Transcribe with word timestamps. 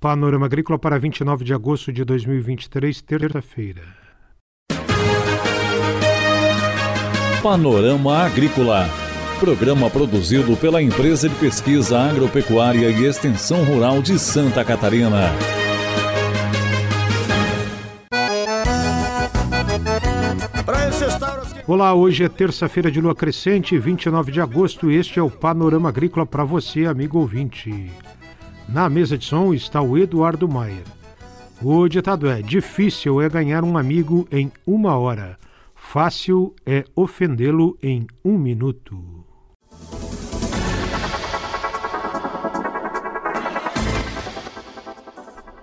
Panorama 0.00 0.46
Agrícola 0.46 0.78
para 0.78 0.98
29 0.98 1.44
de 1.44 1.52
agosto 1.52 1.92
de 1.92 2.02
2023, 2.06 3.02
terça-feira. 3.02 3.82
Panorama 7.42 8.24
Agrícola. 8.24 8.88
Programa 9.38 9.90
produzido 9.90 10.56
pela 10.56 10.80
Empresa 10.80 11.28
de 11.28 11.34
Pesquisa 11.34 12.00
Agropecuária 12.00 12.88
e 12.88 13.04
Extensão 13.04 13.62
Rural 13.62 14.00
de 14.00 14.18
Santa 14.18 14.64
Catarina. 14.64 15.32
Olá, 21.66 21.92
hoje 21.92 22.24
é 22.24 22.28
terça-feira 22.30 22.90
de 22.90 23.02
lua 23.02 23.14
crescente, 23.14 23.78
29 23.78 24.32
de 24.32 24.40
agosto, 24.40 24.90
e 24.90 24.96
este 24.96 25.18
é 25.18 25.22
o 25.22 25.30
Panorama 25.30 25.90
Agrícola 25.90 26.24
para 26.24 26.42
você, 26.42 26.86
amigo 26.86 27.18
ouvinte. 27.18 27.90
Na 28.72 28.88
mesa 28.88 29.18
de 29.18 29.24
som 29.24 29.52
está 29.52 29.82
o 29.82 29.98
Eduardo 29.98 30.48
Maier. 30.48 30.84
O 31.60 31.88
ditado 31.88 32.28
é: 32.28 32.40
difícil 32.40 33.20
é 33.20 33.28
ganhar 33.28 33.64
um 33.64 33.76
amigo 33.76 34.28
em 34.30 34.52
uma 34.64 34.96
hora, 34.96 35.36
fácil 35.74 36.54
é 36.64 36.84
ofendê-lo 36.94 37.76
em 37.82 38.06
um 38.24 38.38
minuto. 38.38 39.24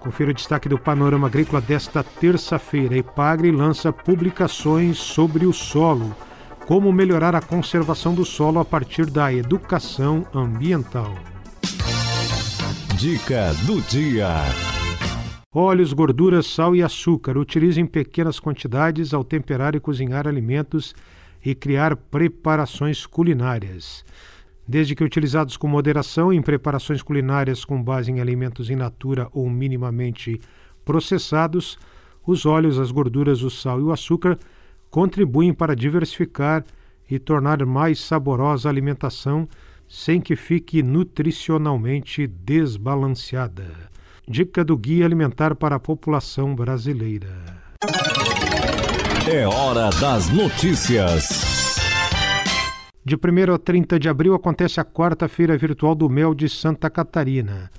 Confira 0.02 0.32
o 0.32 0.34
destaque 0.34 0.68
do 0.68 0.78
Panorama 0.78 1.28
Agrícola 1.28 1.62
desta 1.62 2.04
terça-feira. 2.04 2.98
Epagre 2.98 3.52
lança 3.52 3.92
publicações 3.92 4.98
sobre 4.98 5.46
o 5.46 5.54
solo. 5.54 6.14
Como 6.66 6.92
melhorar 6.92 7.36
a 7.36 7.42
conservação 7.42 8.14
do 8.14 8.26
solo 8.26 8.60
a 8.60 8.66
partir 8.66 9.06
da 9.06 9.34
educação 9.34 10.26
ambiental. 10.34 11.14
Dica 12.98 13.54
do 13.68 13.80
dia: 13.82 14.28
Óleos, 15.54 15.94
gorduras, 15.94 16.48
sal 16.48 16.76
e 16.76 16.82
açúcar. 16.82 17.38
Utilize 17.38 17.80
em 17.80 17.86
pequenas 17.86 18.40
quantidades 18.40 19.14
ao 19.14 19.24
temperar 19.24 19.76
e 19.76 19.80
cozinhar 19.80 20.28
alimentos 20.28 20.96
e 21.46 21.54
criar 21.54 21.96
preparações 21.96 23.06
culinárias. 23.06 24.04
Desde 24.68 24.96
que 24.96 25.04
utilizados 25.04 25.56
com 25.58 25.68
moderação 25.68 26.34
em 26.34 26.42
preparações 26.42 27.04
culinárias 27.04 27.64
com 27.64 27.84
base 27.84 28.10
em 28.10 28.20
alimentos 28.20 28.72
in 28.72 28.78
natura 28.78 29.30
ou 29.32 29.48
minimamente 29.48 30.42
processados, 30.84 31.78
os 32.26 32.48
óleos, 32.48 32.80
as 32.80 32.90
gorduras, 32.90 33.44
o 33.44 33.52
sal 33.52 33.80
e 33.80 33.84
o 33.84 33.92
açúcar 33.92 34.40
contribuem 34.90 35.54
para 35.54 35.76
diversificar 35.76 36.66
e 37.08 37.20
tornar 37.20 37.64
mais 37.64 38.00
saborosa 38.00 38.68
a 38.68 38.72
alimentação 38.72 39.48
sem 39.88 40.20
que 40.20 40.36
fique 40.36 40.84
nutricionalmente 40.84 42.28
desbalanceada. 42.28 43.90
Dica 44.28 44.64
do 44.64 44.78
Guia 44.78 45.06
Alimentar 45.06 45.56
para 45.56 45.76
a 45.76 45.80
População 45.80 46.54
Brasileira. 46.54 47.30
É 49.32 49.48
hora 49.48 49.90
das 50.02 50.30
notícias. 50.30 51.78
De 53.06 53.16
1 53.16 53.54
a 53.54 53.58
30 53.58 53.98
de 53.98 54.10
abril 54.10 54.34
acontece 54.34 54.82
a 54.82 54.86
quarta-feira 54.86 55.58
virtual 55.58 55.96
do 55.96 56.10
mel 56.10 56.36
de 56.36 56.50
Santa 56.50 56.90
Catarina. 56.90 57.72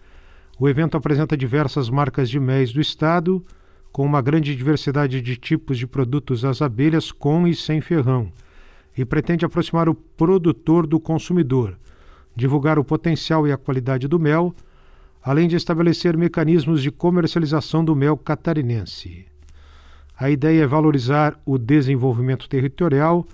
O 0.58 0.66
evento 0.66 0.96
apresenta 0.96 1.36
diversas 1.36 1.90
marcas 1.90 2.30
de 2.30 2.40
méis 2.40 2.72
do 2.72 2.80
estado, 2.80 3.44
com 3.92 4.04
uma 4.04 4.22
grande 4.22 4.56
diversidade 4.56 5.20
de 5.20 5.36
tipos 5.36 5.76
de 5.76 5.86
produtos 5.86 6.46
às 6.46 6.62
abelhas 6.62 7.12
com 7.12 7.46
e 7.46 7.54
sem 7.54 7.82
ferrão, 7.82 8.32
e 8.96 9.04
pretende 9.04 9.44
aproximar 9.44 9.88
o 9.88 9.94
produtor 9.94 10.86
do 10.86 10.98
consumidor 10.98 11.78
divulgar 12.38 12.78
o 12.78 12.84
potencial 12.84 13.48
e 13.48 13.52
a 13.52 13.56
qualidade 13.56 14.06
do 14.06 14.16
mel, 14.16 14.54
além 15.20 15.48
de 15.48 15.56
estabelecer 15.56 16.16
mecanismos 16.16 16.80
de 16.80 16.92
comercialização 16.92 17.84
do 17.84 17.96
mel 17.96 18.16
catarinense. 18.16 19.26
A 20.16 20.30
ideia 20.30 20.62
é 20.62 20.66
valorizar 20.66 21.36
o 21.44 21.58
desenvolvimento 21.58 22.48
territorial, 22.48 23.26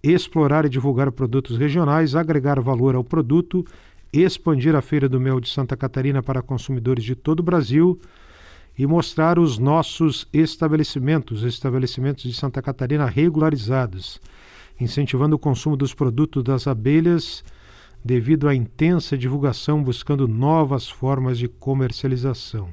explorar 0.00 0.64
e 0.64 0.68
divulgar 0.68 1.10
produtos 1.10 1.58
regionais, 1.58 2.14
agregar 2.14 2.60
valor 2.60 2.94
ao 2.94 3.02
produto, 3.02 3.64
expandir 4.12 4.76
a 4.76 4.80
Feira 4.80 5.08
do 5.08 5.18
Mel 5.18 5.40
de 5.40 5.48
Santa 5.48 5.76
Catarina 5.76 6.22
para 6.22 6.40
consumidores 6.40 7.02
de 7.02 7.16
todo 7.16 7.40
o 7.40 7.42
Brasil 7.42 8.00
e 8.78 8.86
mostrar 8.86 9.36
os 9.36 9.58
nossos 9.58 10.28
estabelecimentos, 10.32 11.42
estabelecimentos 11.42 12.22
de 12.22 12.32
Santa 12.32 12.62
Catarina 12.62 13.06
regularizados, 13.06 14.20
incentivando 14.80 15.34
o 15.34 15.40
consumo 15.40 15.76
dos 15.76 15.92
produtos 15.92 16.44
das 16.44 16.68
abelhas 16.68 17.42
devido 18.04 18.48
à 18.48 18.54
intensa 18.54 19.16
divulgação 19.16 19.82
buscando 19.82 20.28
novas 20.28 20.86
formas 20.88 21.38
de 21.38 21.48
comercialização. 21.48 22.68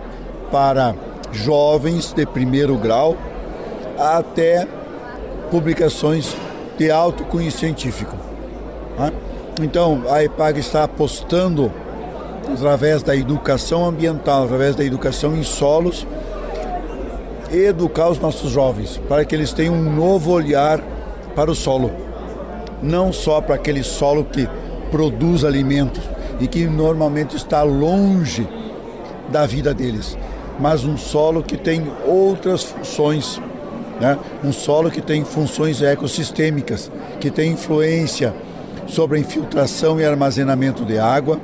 para 0.51 0.95
jovens 1.31 2.13
de 2.13 2.25
primeiro 2.25 2.77
grau 2.77 3.17
até 3.97 4.67
publicações 5.51 6.35
de 6.77 6.89
alto 6.89 7.23
cunho 7.25 7.51
científico. 7.51 8.15
Né? 8.97 9.11
Então, 9.61 10.03
a 10.09 10.23
EPAG 10.23 10.59
está 10.59 10.83
apostando 10.83 11.71
através 12.51 13.03
da 13.03 13.15
educação 13.15 13.85
ambiental, 13.85 14.45
através 14.45 14.75
da 14.75 14.83
educação 14.83 15.35
em 15.35 15.43
solos, 15.43 16.07
educar 17.51 18.09
os 18.09 18.19
nossos 18.19 18.51
jovens 18.51 18.99
para 19.07 19.23
que 19.23 19.35
eles 19.35 19.53
tenham 19.53 19.75
um 19.75 19.95
novo 19.95 20.31
olhar 20.31 20.81
para 21.35 21.51
o 21.51 21.55
solo 21.55 21.91
não 22.83 23.13
só 23.13 23.39
para 23.41 23.55
aquele 23.55 23.81
solo 23.81 24.25
que 24.25 24.47
produz 24.91 25.43
alimentos 25.43 26.03
e 26.39 26.47
que 26.47 26.65
normalmente 26.65 27.35
está 27.35 27.63
longe 27.63 28.47
da 29.29 29.45
vida 29.45 29.73
deles, 29.73 30.17
mas 30.59 30.83
um 30.83 30.97
solo 30.97 31.41
que 31.41 31.57
tem 31.57 31.91
outras 32.05 32.63
funções, 32.63 33.41
né? 33.99 34.19
um 34.43 34.51
solo 34.51 34.91
que 34.91 35.01
tem 35.01 35.23
funções 35.23 35.81
ecossistêmicas, 35.81 36.91
que 37.19 37.31
tem 37.31 37.53
influência 37.53 38.33
sobre 38.85 39.17
a 39.17 39.21
infiltração 39.21 39.99
e 39.99 40.05
armazenamento 40.05 40.83
de 40.83 40.99
água, 40.99 41.39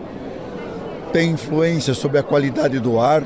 tem 1.14 1.32
influência 1.32 1.94
sobre 1.94 2.20
a 2.20 2.24
qualidade 2.24 2.78
do 2.80 3.00
ar, 3.00 3.24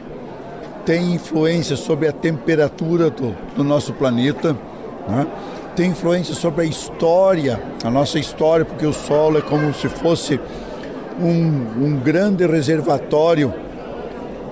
tem 0.85 1.13
influência 1.13 1.75
sobre 1.75 2.07
a 2.07 2.11
temperatura 2.11 3.09
do, 3.09 3.35
do 3.55 3.63
nosso 3.63 3.93
planeta. 3.93 4.55
Né? 5.07 5.27
Tem 5.75 5.89
influência 5.89 6.35
sobre 6.35 6.61
a 6.61 6.65
história, 6.65 7.61
a 7.83 7.89
nossa 7.89 8.19
história, 8.19 8.63
porque 8.65 8.85
o 8.85 8.93
solo 8.93 9.39
é 9.39 9.41
como 9.41 9.73
se 9.73 9.89
fosse 9.89 10.39
um, 11.19 11.85
um 11.85 11.99
grande 12.03 12.45
reservatório 12.45 13.53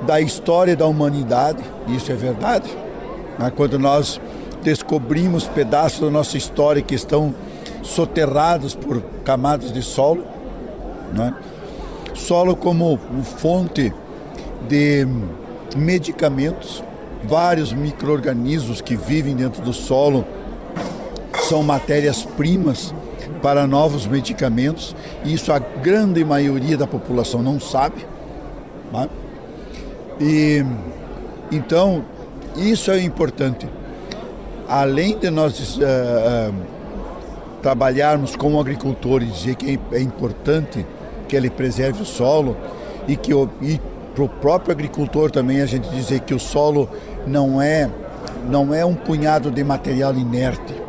da 0.05 0.19
história 0.19 0.75
da 0.75 0.87
humanidade, 0.87 1.61
isso 1.87 2.11
é 2.11 2.15
verdade. 2.15 2.69
Né? 3.37 3.51
Quando 3.55 3.77
nós 3.77 4.19
descobrimos 4.63 5.47
pedaços 5.47 5.99
da 5.99 6.09
nossa 6.09 6.37
história 6.37 6.81
que 6.81 6.95
estão 6.95 7.33
soterrados 7.83 8.73
por 8.75 9.01
camadas 9.23 9.71
de 9.71 9.81
solo, 9.81 10.23
né? 11.13 11.33
solo 12.15 12.55
como 12.55 12.99
fonte 13.37 13.93
de 14.67 15.07
medicamentos, 15.75 16.83
vários 17.23 17.71
micro-organismos 17.71 18.81
que 18.81 18.95
vivem 18.95 19.35
dentro 19.35 19.61
do 19.61 19.73
solo 19.73 20.25
são 21.51 21.61
matérias-primas 21.61 22.95
para 23.41 23.67
novos 23.67 24.07
medicamentos, 24.07 24.95
e 25.25 25.33
isso 25.33 25.51
a 25.51 25.59
grande 25.59 26.23
maioria 26.23 26.77
da 26.77 26.87
população 26.87 27.41
não 27.41 27.59
sabe. 27.59 28.05
Né? 28.93 29.09
E 30.21 30.65
Então, 31.51 32.05
isso 32.55 32.89
é 32.89 33.01
importante. 33.01 33.67
Além 34.65 35.17
de 35.17 35.29
nós 35.29 35.75
uh, 35.75 35.81
uh, 35.81 36.53
trabalharmos 37.61 38.37
como 38.37 38.57
agricultores 38.57 39.27
e 39.27 39.31
dizer 39.31 39.55
que 39.55 39.79
é 39.91 39.99
importante 39.99 40.85
que 41.27 41.35
ele 41.35 41.49
preserve 41.49 42.03
o 42.03 42.05
solo 42.05 42.55
e 43.09 43.17
que 43.17 43.33
para 44.15 44.23
o 44.23 44.29
próprio 44.29 44.71
agricultor 44.71 45.29
também 45.29 45.59
a 45.59 45.65
gente 45.65 45.89
dizer 45.89 46.21
que 46.21 46.33
o 46.33 46.39
solo 46.39 46.87
não 47.27 47.61
é 47.61 47.89
não 48.49 48.73
é 48.73 48.85
um 48.85 48.95
punhado 48.95 49.51
de 49.51 49.63
material 49.63 50.15
inerte, 50.15 50.80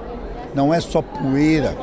não 0.55 0.73
é 0.73 0.81
só 0.81 1.03
poeira, 1.03 1.77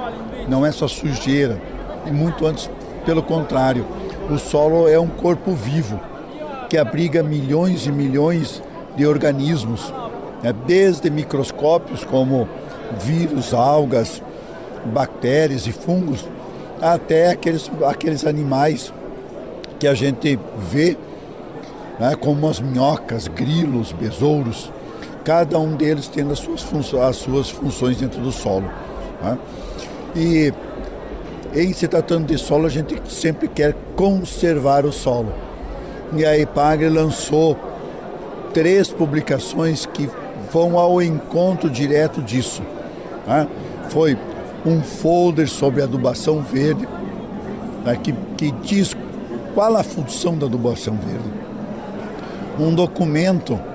não 0.48 0.66
é 0.66 0.71
só 0.71 0.88
sujeira, 0.88 1.62
e 2.06 2.12
muito 2.12 2.45
antes 2.45 2.69
pelo 3.06 3.24
contrário, 3.24 3.86
o 4.30 4.38
solo 4.38 4.88
é 4.88 5.00
um 5.00 5.07
corpo 5.07 5.51
vivo 5.54 6.00
que 6.69 6.77
abriga 6.77 7.24
milhões 7.24 7.88
e 7.88 7.92
milhões 7.92 8.62
de 8.95 9.06
organismos, 9.06 9.92
né? 10.44 10.54
desde 10.68 11.10
microscópios 11.10 12.04
como 12.04 12.48
vírus, 13.00 13.54
algas, 13.54 14.21
bactérias 14.86 15.65
e 15.65 15.72
fungos, 15.72 16.25
até 16.81 17.31
aqueles, 17.31 17.69
aqueles 17.88 18.25
animais 18.25 18.94
que 19.80 19.88
a 19.88 19.94
gente 19.94 20.38
vê, 20.57 20.95
né? 22.00 22.15
como 22.15 22.48
as 22.48 22.60
minhocas, 22.60 23.27
grilos, 23.27 23.92
besouros, 23.92 24.72
cada 25.29 25.59
um 25.59 25.75
deles 25.75 26.07
tendo 26.07 26.33
as 26.33 26.39
suas, 26.39 26.63
funções, 26.63 27.03
as 27.03 27.15
suas 27.17 27.51
funções 27.51 27.97
dentro 27.97 28.19
do 28.19 28.31
solo. 28.31 28.67
Né? 29.21 29.37
E 30.15 30.53
em 31.53 31.71
se 31.71 31.87
tratando 31.87 32.25
de 32.25 32.35
solo, 32.39 32.65
a 32.65 32.69
gente 32.69 32.99
sempre 33.07 33.47
quer 33.47 33.75
conservar 33.95 34.87
o 34.87 34.91
solo. 34.91 35.31
E 36.15 36.25
a 36.25 36.35
EPAGRE 36.35 36.89
lançou 36.89 37.55
três 38.55 38.89
publicações 38.89 39.85
que 39.85 40.09
vão 40.51 40.79
ao 40.79 40.99
encontro 40.99 41.69
direto 41.69 42.23
disso. 42.23 42.63
Né? 43.27 43.47
Foi 43.89 44.17
um 44.65 44.81
folder 44.81 45.47
sobre 45.47 45.83
adubação 45.83 46.41
verde, 46.41 46.87
né? 47.85 47.95
que, 48.01 48.13
que 48.35 48.49
diz 48.63 48.97
qual 49.53 49.77
a 49.77 49.83
função 49.83 50.35
da 50.35 50.47
adubação 50.47 50.95
verde. 50.95 51.29
Um 52.59 52.73
documento 52.73 53.69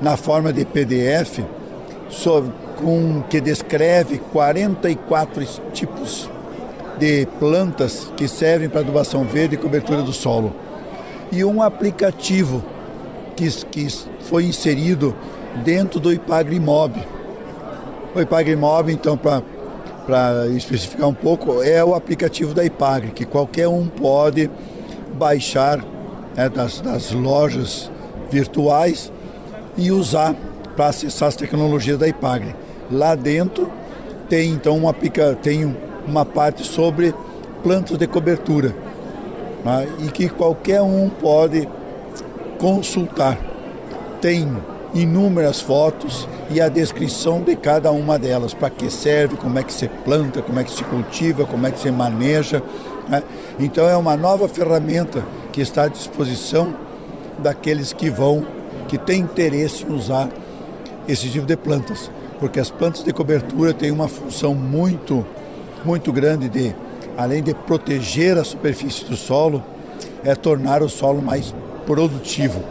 na 0.00 0.16
forma 0.16 0.52
de 0.52 0.64
PDF 0.64 1.40
sobre, 2.08 2.52
com, 2.76 3.22
que 3.28 3.40
descreve 3.40 4.18
44 4.32 5.44
tipos 5.72 6.30
de 6.98 7.26
plantas 7.38 8.10
que 8.16 8.26
servem 8.26 8.68
para 8.68 8.80
adubação 8.80 9.24
verde 9.24 9.54
e 9.54 9.58
cobertura 9.58 10.02
do 10.02 10.12
solo. 10.12 10.54
E 11.30 11.44
um 11.44 11.62
aplicativo 11.62 12.62
que, 13.34 13.48
que 13.66 13.86
foi 14.20 14.44
inserido 14.44 15.14
dentro 15.64 16.00
do 16.00 16.12
Ipagre 16.12 16.58
Mob. 16.58 16.94
O 18.14 18.20
Ipagre 18.20 18.56
Mob, 18.56 18.92
então, 18.92 19.16
para 19.16 20.46
especificar 20.56 21.08
um 21.08 21.14
pouco, 21.14 21.62
é 21.62 21.84
o 21.84 21.94
aplicativo 21.94 22.54
da 22.54 22.64
Ipagre, 22.64 23.10
que 23.10 23.24
qualquer 23.24 23.68
um 23.68 23.86
pode 23.86 24.50
baixar 25.14 25.84
né, 26.34 26.48
das, 26.48 26.80
das 26.80 27.12
lojas 27.12 27.90
virtuais 28.30 29.12
e 29.76 29.90
usar 29.90 30.34
para 30.76 30.88
acessar 30.88 31.28
as 31.28 31.36
tecnologias 31.36 31.98
da 31.98 32.06
Ipagre. 32.06 32.54
Lá 32.90 33.14
dentro 33.14 33.70
tem 34.28 34.50
então 34.50 34.76
uma, 34.76 34.94
tem 35.42 35.76
uma 36.06 36.24
parte 36.24 36.64
sobre 36.64 37.14
plantas 37.62 37.98
de 37.98 38.06
cobertura 38.06 38.74
né, 39.64 39.88
e 40.04 40.08
que 40.08 40.28
qualquer 40.28 40.82
um 40.82 41.08
pode 41.08 41.68
consultar. 42.58 43.38
Tem 44.20 44.48
inúmeras 44.94 45.60
fotos 45.60 46.28
e 46.50 46.60
a 46.60 46.68
descrição 46.68 47.42
de 47.42 47.56
cada 47.56 47.90
uma 47.90 48.18
delas, 48.18 48.54
para 48.54 48.70
que 48.70 48.90
serve, 48.90 49.36
como 49.36 49.58
é 49.58 49.62
que 49.62 49.72
se 49.72 49.88
planta, 49.88 50.40
como 50.40 50.58
é 50.58 50.64
que 50.64 50.70
se 50.70 50.84
cultiva, 50.84 51.44
como 51.44 51.66
é 51.66 51.70
que 51.70 51.80
se 51.80 51.90
maneja. 51.90 52.62
Né? 53.08 53.22
Então 53.58 53.88
é 53.88 53.96
uma 53.96 54.16
nova 54.16 54.48
ferramenta 54.48 55.24
que 55.52 55.60
está 55.60 55.84
à 55.84 55.88
disposição 55.88 56.74
daqueles 57.38 57.92
que 57.92 58.08
vão, 58.08 58.46
que 58.88 58.98
têm 58.98 59.20
interesse 59.20 59.84
em 59.84 59.92
usar 59.92 60.28
esse 61.08 61.28
tipo 61.30 61.46
de 61.46 61.56
plantas, 61.56 62.10
porque 62.38 62.60
as 62.60 62.70
plantas 62.70 63.04
de 63.04 63.12
cobertura 63.12 63.72
têm 63.72 63.90
uma 63.90 64.08
função 64.08 64.54
muito, 64.54 65.24
muito 65.84 66.12
grande 66.12 66.48
de, 66.48 66.74
além 67.16 67.42
de 67.42 67.54
proteger 67.54 68.36
a 68.36 68.44
superfície 68.44 69.04
do 69.04 69.16
solo, 69.16 69.62
é 70.24 70.34
tornar 70.34 70.82
o 70.82 70.88
solo 70.88 71.22
mais 71.22 71.54
produtivo 71.84 72.62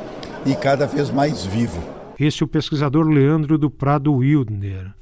e 0.45 0.53
cada 0.55 0.85
vez 0.85 1.09
mais 1.09 1.45
vivo. 1.45 1.81
Este 2.19 2.43
é 2.43 2.45
o 2.45 2.47
pesquisador 2.47 3.07
Leandro 3.07 3.57
do 3.57 3.69
Prado 3.69 4.13
Wildner. 4.13 4.93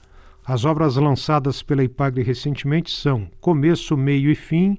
As 0.45 0.65
obras 0.65 0.95
lançadas 0.95 1.63
pela 1.63 1.83
IPAGRE 1.83 2.21
recentemente 2.21 2.91
são 2.91 3.29
Começo, 3.39 3.95
Meio 3.95 4.29
e 4.29 4.35
Fim, 4.35 4.77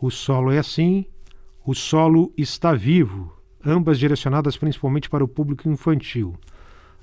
O 0.00 0.10
Solo 0.10 0.52
é 0.52 0.58
Assim, 0.58 1.04
O 1.66 1.74
Solo 1.74 2.32
Está 2.36 2.72
Vivo, 2.72 3.32
ambas 3.64 3.98
direcionadas 3.98 4.56
principalmente 4.56 5.08
para 5.08 5.24
o 5.24 5.28
público 5.28 5.68
infantil. 5.68 6.34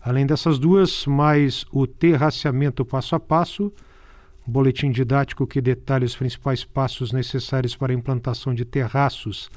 Além 0.01 0.25
dessas 0.25 0.57
duas, 0.57 1.05
mais 1.05 1.65
o 1.71 1.85
Terraceamento 1.85 2.85
Passo 2.85 3.15
a 3.15 3.19
Passo, 3.19 3.71
boletim 4.45 4.91
didático 4.91 5.45
que 5.45 5.61
detalha 5.61 6.05
os 6.05 6.15
principais 6.15 6.63
passos 6.63 7.11
necessários 7.11 7.75
para 7.75 7.93
a 7.93 7.95
implantação 7.95 8.53
de 8.53 8.65
terraços 8.65 9.49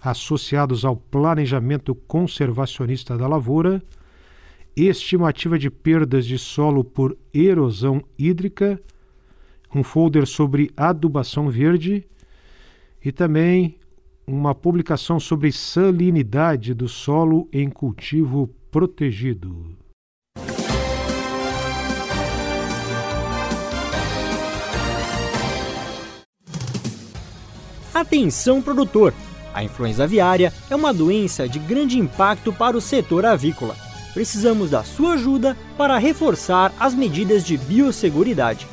associados 0.00 0.84
ao 0.84 0.96
planejamento 0.96 1.94
conservacionista 1.94 3.16
da 3.16 3.26
lavoura, 3.26 3.82
estimativa 4.76 5.58
de 5.58 5.70
perdas 5.70 6.26
de 6.26 6.38
solo 6.38 6.84
por 6.84 7.16
erosão 7.32 8.02
hídrica, 8.18 8.80
um 9.74 9.82
folder 9.82 10.26
sobre 10.26 10.70
adubação 10.76 11.48
verde 11.48 12.06
e 13.04 13.10
também 13.10 13.78
uma 14.26 14.54
publicação 14.54 15.20
sobre 15.20 15.52
salinidade 15.52 16.74
do 16.74 16.88
solo 16.88 17.48
em 17.52 17.70
cultivo 17.70 18.48
protegido. 18.70 19.76
Atenção 27.94 28.60
produtor! 28.60 29.14
A 29.54 29.64
influenza 29.64 30.04
aviária 30.04 30.52
é 30.68 30.76
uma 30.76 30.92
doença 30.92 31.48
de 31.48 31.58
grande 31.58 31.98
impacto 31.98 32.52
para 32.52 32.76
o 32.76 32.80
setor 32.80 33.24
avícola. 33.24 33.74
Precisamos 34.12 34.70
da 34.70 34.82
sua 34.82 35.14
ajuda 35.14 35.56
para 35.78 35.96
reforçar 35.96 36.74
as 36.78 36.94
medidas 36.94 37.42
de 37.42 37.56
biosseguridade. 37.56 38.66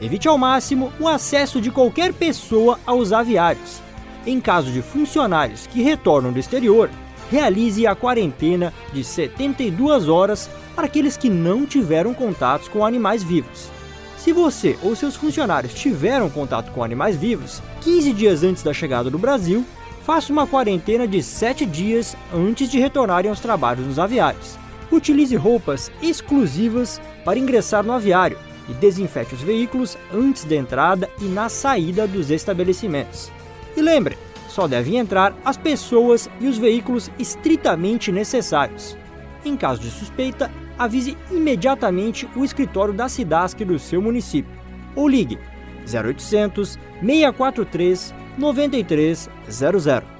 Evite 0.00 0.26
ao 0.26 0.38
máximo 0.38 0.90
o 0.98 1.06
acesso 1.06 1.60
de 1.60 1.70
qualquer 1.70 2.14
pessoa 2.14 2.80
aos 2.86 3.12
aviários. 3.12 3.82
Em 4.26 4.40
caso 4.40 4.70
de 4.70 4.82
funcionários 4.82 5.66
que 5.66 5.82
retornam 5.82 6.32
do 6.32 6.38
exterior, 6.38 6.88
realize 7.30 7.86
a 7.86 7.94
quarentena 7.94 8.72
de 8.92 9.02
72 9.02 10.08
horas 10.08 10.48
para 10.76 10.86
aqueles 10.86 11.16
que 11.16 11.28
não 11.28 11.66
tiveram 11.66 12.14
contatos 12.14 12.68
com 12.68 12.84
animais 12.84 13.22
vivos. 13.22 13.70
Se 14.16 14.32
você 14.32 14.78
ou 14.82 14.94
seus 14.94 15.16
funcionários 15.16 15.74
tiveram 15.74 16.30
contato 16.30 16.70
com 16.70 16.84
animais 16.84 17.16
vivos 17.16 17.60
15 17.80 18.12
dias 18.12 18.44
antes 18.44 18.62
da 18.62 18.72
chegada 18.72 19.10
do 19.10 19.18
Brasil, 19.18 19.64
faça 20.04 20.32
uma 20.32 20.46
quarentena 20.46 21.08
de 21.08 21.20
7 21.20 21.66
dias 21.66 22.16
antes 22.32 22.70
de 22.70 22.78
retornarem 22.78 23.28
aos 23.28 23.40
trabalhos 23.40 23.86
nos 23.86 23.98
aviários. 23.98 24.56
Utilize 24.92 25.34
roupas 25.34 25.90
exclusivas 26.00 27.00
para 27.24 27.38
ingressar 27.38 27.82
no 27.82 27.92
aviário 27.92 28.38
e 28.68 28.72
desinfete 28.74 29.34
os 29.34 29.40
veículos 29.40 29.98
antes 30.14 30.44
da 30.44 30.54
entrada 30.54 31.10
e 31.20 31.24
na 31.24 31.48
saída 31.48 32.06
dos 32.06 32.30
estabelecimentos. 32.30 33.32
E 33.76 33.80
lembre, 33.80 34.18
só 34.48 34.68
devem 34.68 34.96
entrar 34.96 35.34
as 35.44 35.56
pessoas 35.56 36.28
e 36.40 36.46
os 36.46 36.58
veículos 36.58 37.10
estritamente 37.18 38.12
necessários. 38.12 38.96
Em 39.44 39.56
caso 39.56 39.80
de 39.80 39.90
suspeita, 39.90 40.50
avise 40.78 41.16
imediatamente 41.30 42.28
o 42.36 42.44
escritório 42.44 42.92
da 42.94 43.08
SIDASC 43.08 43.64
do 43.64 43.78
seu 43.78 44.00
município 44.00 44.52
ou 44.94 45.08
ligue 45.08 45.38
0800 45.86 46.78
643 47.00 48.14
9300. 48.38 50.12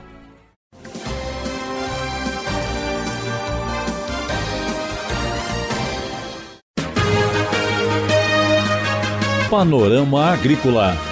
Panorama 9.51 10.33
Agrícola. 10.33 11.12